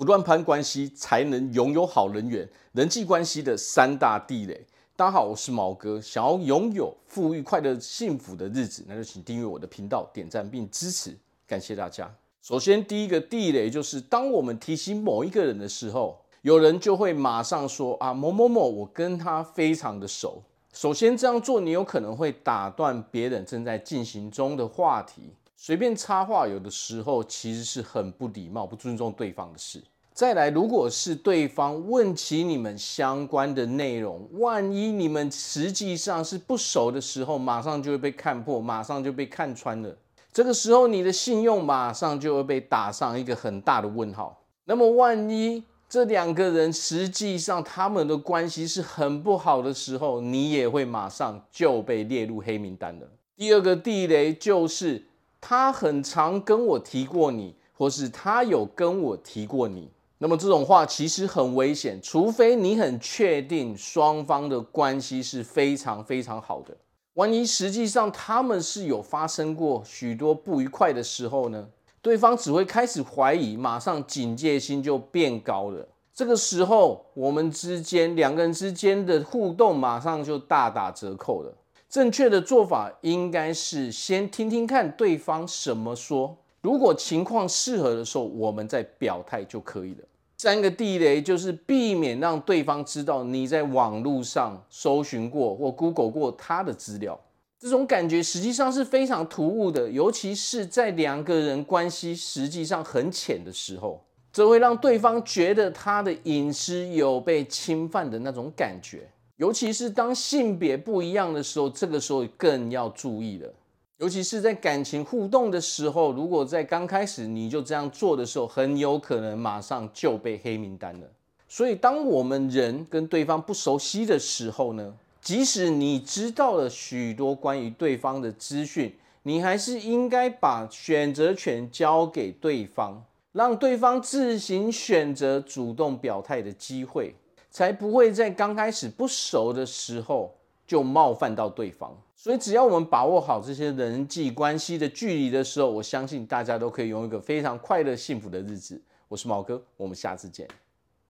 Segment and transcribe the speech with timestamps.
[0.00, 4.58] 不乱攀关系才能拥有好人缘，人际关系的三大地雷。
[4.96, 6.00] 大家好，我是毛哥。
[6.00, 11.14] 想要拥有富裕、快乐、幸福的日子，那就请订阅我的频道，点赞并支持，
[11.46, 12.10] 感谢大家。
[12.40, 20.42] 首先，第一个地雷就是，当我们提起某一个人的时候，有人就会马上说啊，某某某，我跟他非常的熟。
[20.72, 25.34] 首先这样做，你有可能会打断别人正在进行中的话题。
[25.62, 29.78] 随便插话，有的时候其实是很不礼貌、不尊重对方的事。
[30.14, 39.94] 再来，如果是对方问起你们相关的内容，万一你们实际上是不熟的时候，马上就会被看破，马上就被看穿了。
[40.32, 44.42] 这个时候，你的信用马上就会被打上一个很大的问号。
[44.64, 53.06] 那么，万一这两个人实际上他们的关系是很不好的时候，你也会马上就被列入黑名单了。
[53.36, 55.04] 第二个地雷就是。
[55.40, 66.76] 他很常跟我提过你，或是他有跟我提过你，那么这种话其实很危险，除非你很确定双方的关系是非常非常好的。
[67.14, 71.68] 万一实际上他们是有发生过许多不愉快的时候呢？
[72.02, 75.86] 对方只会开始怀疑，马上警戒心就变高了。
[76.14, 81.52] 这个时候，我们之间两个人之间的互动马上就大打折扣了。
[81.90, 90.04] 正确的做法应该是先听听看对方什么说，如果情况适合的时候，我们再表态就可以了。
[90.38, 97.18] 三个地雷就是避免让对方知道你在网络上搜寻过或 Google 过他的资料，
[97.58, 104.00] 这种感觉实际上是非常突兀的，尤其是在两个人关系实际上很浅的时候，
[104.32, 109.10] 这会让对方觉得他的隐私有被侵犯的那种感觉。
[109.40, 113.50] 尤其是当性别不一样的时候，这个时候更要注意了。
[113.96, 121.06] 尤其是在感情互动的时候，如果在刚开始你就这样做的时候，很有可能马上就被黑名单了。
[121.48, 133.02] 所以，当我们人跟对方不熟悉的时候呢，即使你知道了许多关于对方的资讯，你还是应该把选择权交给对方，
[133.32, 137.14] 让对方自行选择主动表态的机会。
[137.50, 140.34] 才不会在刚开始不熟的时候
[140.66, 141.96] 就冒犯到对方。
[142.16, 148.80] 所以，只要我们把握好这些人际关系的距离的时候，我相信大家都可以拥有一个非常快乐、幸福的日子。
[149.08, 150.46] 我是毛哥，我们下次见。